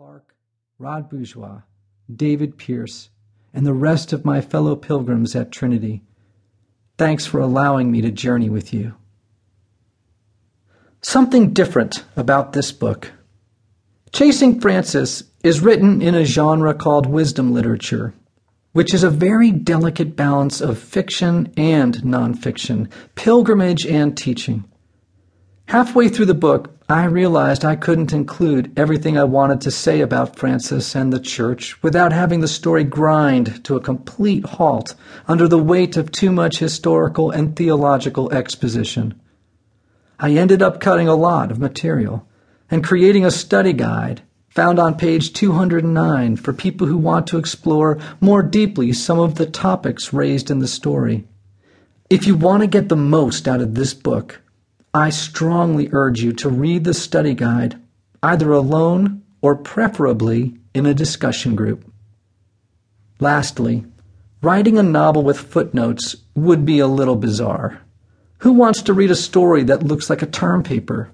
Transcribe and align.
Clark, 0.00 0.34
Rod 0.78 1.10
Bourgeois, 1.10 1.60
David 2.10 2.56
Pierce, 2.56 3.10
and 3.52 3.66
the 3.66 3.74
rest 3.74 4.14
of 4.14 4.24
my 4.24 4.40
fellow 4.40 4.74
pilgrims 4.74 5.36
at 5.36 5.52
Trinity. 5.52 6.02
Thanks 6.96 7.26
for 7.26 7.38
allowing 7.38 7.92
me 7.92 8.00
to 8.00 8.10
journey 8.10 8.48
with 8.48 8.72
you. 8.72 8.94
Something 11.02 11.52
different 11.52 12.06
about 12.16 12.54
this 12.54 12.72
book. 12.72 13.12
Chasing 14.10 14.58
Francis 14.58 15.24
is 15.44 15.60
written 15.60 16.00
in 16.00 16.14
a 16.14 16.24
genre 16.24 16.72
called 16.72 17.04
wisdom 17.04 17.52
literature, 17.52 18.14
which 18.72 18.94
is 18.94 19.02
a 19.02 19.10
very 19.10 19.50
delicate 19.50 20.16
balance 20.16 20.62
of 20.62 20.78
fiction 20.78 21.52
and 21.58 21.96
nonfiction, 21.96 22.90
pilgrimage 23.16 23.84
and 23.84 24.16
teaching. 24.16 24.64
Halfway 25.66 26.08
through 26.08 26.26
the 26.26 26.32
book, 26.32 26.79
I 26.90 27.04
realized 27.04 27.64
I 27.64 27.76
couldn't 27.76 28.12
include 28.12 28.72
everything 28.76 29.16
I 29.16 29.22
wanted 29.22 29.60
to 29.60 29.70
say 29.70 30.00
about 30.00 30.34
Francis 30.34 30.96
and 30.96 31.12
the 31.12 31.20
church 31.20 31.80
without 31.84 32.12
having 32.12 32.40
the 32.40 32.48
story 32.48 32.82
grind 32.82 33.62
to 33.66 33.76
a 33.76 33.80
complete 33.80 34.44
halt 34.44 34.96
under 35.28 35.46
the 35.46 35.62
weight 35.62 35.96
of 35.96 36.10
too 36.10 36.32
much 36.32 36.58
historical 36.58 37.30
and 37.30 37.54
theological 37.54 38.32
exposition. 38.32 39.14
I 40.18 40.32
ended 40.32 40.62
up 40.62 40.80
cutting 40.80 41.06
a 41.06 41.14
lot 41.14 41.52
of 41.52 41.60
material 41.60 42.26
and 42.68 42.82
creating 42.82 43.24
a 43.24 43.30
study 43.30 43.72
guide 43.72 44.22
found 44.48 44.80
on 44.80 44.96
page 44.96 45.32
209 45.32 46.34
for 46.34 46.52
people 46.52 46.88
who 46.88 46.98
want 46.98 47.28
to 47.28 47.38
explore 47.38 48.00
more 48.20 48.42
deeply 48.42 48.92
some 48.92 49.20
of 49.20 49.36
the 49.36 49.46
topics 49.46 50.12
raised 50.12 50.50
in 50.50 50.58
the 50.58 50.66
story. 50.66 51.28
If 52.10 52.26
you 52.26 52.34
want 52.34 52.62
to 52.62 52.66
get 52.66 52.88
the 52.88 52.96
most 52.96 53.46
out 53.46 53.60
of 53.60 53.76
this 53.76 53.94
book, 53.94 54.40
I 54.92 55.10
strongly 55.10 55.88
urge 55.92 56.20
you 56.20 56.32
to 56.32 56.48
read 56.48 56.82
the 56.82 56.94
study 56.94 57.34
guide, 57.34 57.80
either 58.24 58.52
alone 58.52 59.22
or 59.40 59.54
preferably 59.54 60.58
in 60.74 60.84
a 60.84 60.94
discussion 60.94 61.54
group. 61.54 61.84
Lastly, 63.20 63.84
writing 64.42 64.78
a 64.78 64.82
novel 64.82 65.22
with 65.22 65.38
footnotes 65.38 66.16
would 66.34 66.66
be 66.66 66.80
a 66.80 66.88
little 66.88 67.14
bizarre. 67.14 67.80
Who 68.38 68.52
wants 68.52 68.82
to 68.82 68.92
read 68.92 69.12
a 69.12 69.16
story 69.16 69.62
that 69.64 69.84
looks 69.84 70.10
like 70.10 70.22
a 70.22 70.26
term 70.26 70.64
paper? 70.64 71.12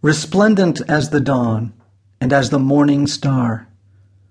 Resplendent 0.00 0.80
as 0.88 1.10
the 1.10 1.20
dawn 1.20 1.74
and 2.20 2.32
as 2.32 2.50
the 2.50 2.58
morning 2.58 3.06
star, 3.06 3.68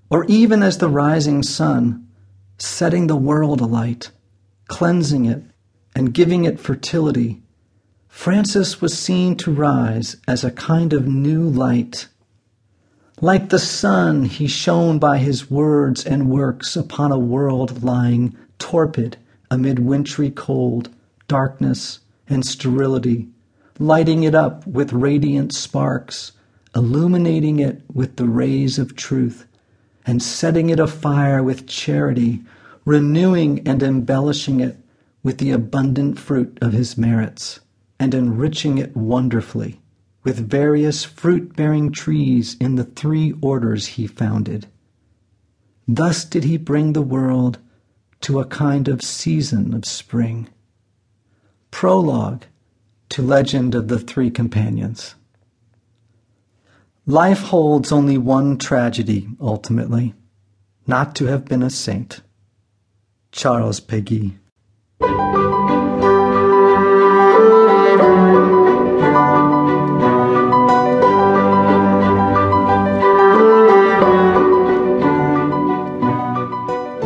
or 0.09 0.25
even 0.25 0.61
as 0.63 0.79
the 0.79 0.89
rising 0.89 1.43
sun, 1.43 2.09
setting 2.57 3.07
the 3.07 3.15
world 3.15 3.61
alight, 3.61 4.11
cleansing 4.67 5.23
it 5.25 5.43
and 6.01 6.15
giving 6.15 6.45
it 6.45 6.59
fertility, 6.59 7.43
Francis 8.07 8.81
was 8.81 8.97
seen 8.97 9.35
to 9.35 9.53
rise 9.53 10.17
as 10.27 10.43
a 10.43 10.49
kind 10.49 10.93
of 10.93 11.07
new 11.07 11.47
light. 11.47 12.07
Like 13.21 13.49
the 13.49 13.59
sun, 13.59 14.25
he 14.25 14.47
shone 14.47 14.97
by 14.97 15.19
his 15.19 15.51
words 15.51 16.03
and 16.03 16.31
works 16.31 16.75
upon 16.75 17.11
a 17.11 17.19
world 17.19 17.83
lying 17.83 18.35
torpid 18.57 19.17
amid 19.51 19.77
wintry 19.77 20.31
cold, 20.31 20.89
darkness, 21.27 21.99
and 22.27 22.43
sterility, 22.43 23.27
lighting 23.77 24.23
it 24.23 24.33
up 24.33 24.65
with 24.65 24.93
radiant 24.93 25.53
sparks, 25.53 26.31
illuminating 26.75 27.59
it 27.59 27.83
with 27.93 28.15
the 28.15 28.27
rays 28.27 28.79
of 28.79 28.95
truth, 28.95 29.45
and 30.07 30.23
setting 30.23 30.71
it 30.71 30.79
afire 30.79 31.43
with 31.43 31.67
charity, 31.67 32.41
renewing 32.85 33.61
and 33.67 33.83
embellishing 33.83 34.61
it 34.61 34.80
with 35.23 35.37
the 35.37 35.51
abundant 35.51 36.17
fruit 36.17 36.57
of 36.61 36.73
his 36.73 36.97
merits, 36.97 37.59
and 37.99 38.13
enriching 38.13 38.77
it 38.77 38.95
wonderfully 38.95 39.79
with 40.23 40.49
various 40.49 41.03
fruit 41.03 41.55
bearing 41.55 41.91
trees 41.91 42.55
in 42.59 42.75
the 42.75 42.83
three 42.83 43.33
orders 43.41 43.87
he 43.87 44.07
founded. 44.07 44.67
Thus 45.87 46.25
did 46.25 46.43
he 46.43 46.57
bring 46.57 46.93
the 46.93 47.01
world 47.01 47.57
to 48.21 48.39
a 48.39 48.45
kind 48.45 48.87
of 48.87 49.01
season 49.01 49.73
of 49.73 49.85
spring. 49.85 50.47
Prologue 51.71 52.45
to 53.09 53.21
Legend 53.21 53.73
of 53.73 53.87
the 53.87 53.99
Three 53.99 54.29
Companions. 54.29 55.15
Life 57.07 57.41
holds 57.41 57.91
only 57.91 58.17
one 58.17 58.57
tragedy, 58.57 59.27
ultimately 59.39 60.13
not 60.87 61.15
to 61.15 61.25
have 61.25 61.45
been 61.45 61.63
a 61.63 61.69
saint. 61.69 62.21
Charles 63.31 63.79
Péguy. 63.79 64.37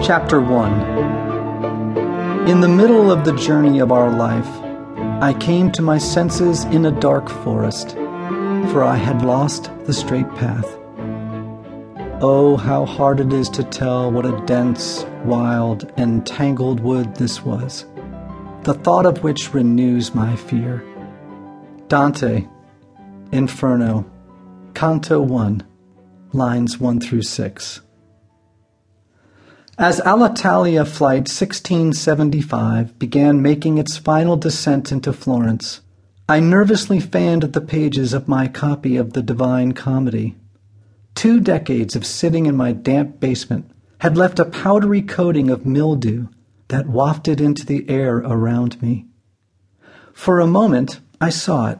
Chapter 0.05 0.39
1 0.39 2.47
In 2.47 2.61
the 2.61 2.67
middle 2.67 3.11
of 3.11 3.25
the 3.25 3.35
journey 3.35 3.79
of 3.79 3.91
our 3.91 4.15
life, 4.15 4.47
I 5.19 5.33
came 5.39 5.71
to 5.71 5.81
my 5.81 5.97
senses 5.97 6.65
in 6.65 6.85
a 6.85 6.91
dark 6.91 7.27
forest, 7.27 7.93
for 8.71 8.83
I 8.83 8.97
had 8.97 9.25
lost 9.25 9.71
the 9.85 9.93
straight 9.93 10.29
path. 10.35 10.84
Oh, 12.27 12.57
how 12.57 12.87
hard 12.87 13.19
it 13.19 13.31
is 13.31 13.49
to 13.49 13.63
tell 13.63 14.11
what 14.11 14.25
a 14.25 14.43
dense, 14.47 15.05
wild, 15.25 15.93
and 15.95 16.25
tangled 16.25 16.79
wood 16.79 17.15
this 17.17 17.45
was, 17.45 17.85
the 18.63 18.73
thought 18.73 19.05
of 19.05 19.23
which 19.23 19.53
renews 19.53 20.15
my 20.15 20.35
fear. 20.35 20.83
Dante, 21.87 22.47
Inferno, 23.31 24.09
Canto 24.73 25.21
1, 25.21 25.67
lines 26.33 26.79
1 26.79 26.99
through 26.99 27.21
6. 27.21 27.81
As 29.77 29.99
Alitalia 29.99 30.87
Flight 30.87 31.29
1675 31.29 32.97
began 32.97 33.43
making 33.43 33.77
its 33.77 33.97
final 33.97 34.35
descent 34.35 34.91
into 34.91 35.13
Florence, 35.13 35.81
I 36.27 36.39
nervously 36.39 36.99
fanned 36.99 37.43
the 37.43 37.61
pages 37.61 38.13
of 38.13 38.27
my 38.27 38.47
copy 38.47 38.97
of 38.97 39.13
the 39.13 39.21
Divine 39.21 39.73
Comedy. 39.73 40.35
Two 41.15 41.39
decades 41.39 41.95
of 41.95 42.05
sitting 42.05 42.45
in 42.45 42.55
my 42.55 42.71
damp 42.71 43.19
basement 43.19 43.71
had 43.99 44.17
left 44.17 44.37
a 44.37 44.45
powdery 44.45 45.01
coating 45.01 45.49
of 45.49 45.65
mildew 45.65 46.27
that 46.67 46.87
wafted 46.87 47.41
into 47.41 47.65
the 47.65 47.89
air 47.89 48.17
around 48.17 48.81
me. 48.81 49.05
For 50.13 50.39
a 50.39 50.47
moment, 50.47 50.99
I 51.19 51.29
saw 51.29 51.71
it 51.71 51.79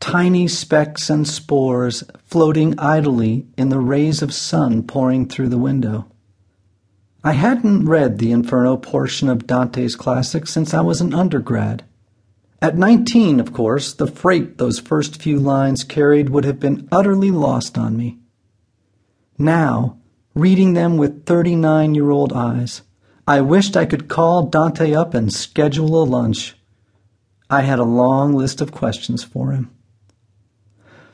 tiny 0.00 0.48
specks 0.48 1.10
and 1.10 1.26
spores 1.26 2.04
floating 2.24 2.78
idly 2.78 3.46
in 3.56 3.68
the 3.68 3.80
rays 3.80 4.22
of 4.22 4.32
sun 4.32 4.82
pouring 4.82 5.28
through 5.28 5.48
the 5.48 5.58
window. 5.58 6.06
I 7.24 7.32
hadn't 7.32 7.86
read 7.86 8.18
the 8.18 8.32
Inferno 8.32 8.76
portion 8.76 9.28
of 9.28 9.46
Dante's 9.46 9.96
classic 9.96 10.46
since 10.46 10.72
I 10.72 10.80
was 10.80 11.00
an 11.00 11.12
undergrad. 11.12 11.84
At 12.62 12.78
19, 12.78 13.40
of 13.40 13.52
course, 13.52 13.92
the 13.92 14.06
freight 14.06 14.58
those 14.58 14.78
first 14.78 15.20
few 15.20 15.38
lines 15.38 15.84
carried 15.84 16.30
would 16.30 16.44
have 16.44 16.60
been 16.60 16.88
utterly 16.90 17.30
lost 17.30 17.76
on 17.76 17.96
me. 17.96 18.18
Now, 19.38 19.98
reading 20.34 20.74
them 20.74 20.96
with 20.96 21.24
39 21.24 21.94
year 21.94 22.10
old 22.10 22.32
eyes, 22.32 22.82
I 23.26 23.40
wished 23.40 23.76
I 23.76 23.86
could 23.86 24.08
call 24.08 24.46
Dante 24.46 24.94
up 24.94 25.14
and 25.14 25.32
schedule 25.32 26.02
a 26.02 26.04
lunch. 26.04 26.56
I 27.48 27.62
had 27.62 27.78
a 27.78 27.84
long 27.84 28.34
list 28.34 28.60
of 28.60 28.72
questions 28.72 29.22
for 29.22 29.52
him. 29.52 29.70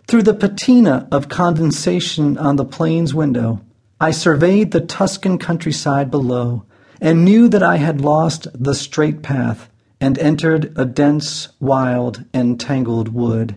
Through 0.06 0.22
the 0.22 0.34
patina 0.34 1.06
of 1.12 1.28
condensation 1.28 2.38
on 2.38 2.56
the 2.56 2.64
plane's 2.64 3.12
window, 3.12 3.60
I 4.00 4.10
surveyed 4.10 4.70
the 4.70 4.80
Tuscan 4.80 5.38
countryside 5.38 6.10
below 6.10 6.64
and 7.02 7.26
knew 7.26 7.48
that 7.48 7.62
I 7.62 7.76
had 7.76 8.00
lost 8.00 8.46
the 8.54 8.74
straight 8.74 9.22
path 9.22 9.68
and 10.00 10.18
entered 10.18 10.72
a 10.76 10.86
dense, 10.86 11.48
wild, 11.60 12.24
and 12.32 12.58
tangled 12.58 13.08
wood. 13.08 13.56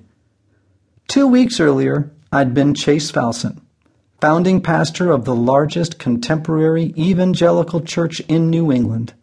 Two 1.07 1.27
weeks 1.27 1.59
earlier, 1.61 2.11
I'd 2.33 2.53
been 2.53 2.73
Chase 2.73 3.11
Falson 3.11 3.61
founding 4.19 4.59
pastor 4.61 5.11
of 5.11 5.25
the 5.25 5.35
largest 5.35 5.99
contemporary 5.99 6.91
evangelical 6.97 7.81
church 7.81 8.19
in 8.21 8.49
New 8.49 8.71
England. 8.71 9.13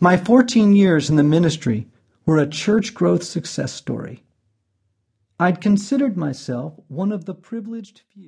My 0.00 0.16
14 0.16 0.74
years 0.74 1.08
in 1.08 1.14
the 1.14 1.22
ministry 1.22 1.86
were 2.26 2.38
a 2.38 2.46
church 2.48 2.94
growth 2.94 3.22
success 3.22 3.72
story. 3.72 4.24
I'd 5.38 5.60
considered 5.60 6.16
myself 6.16 6.74
one 6.88 7.12
of 7.12 7.26
the 7.26 7.34
privileged 7.34 8.02
few. 8.12 8.20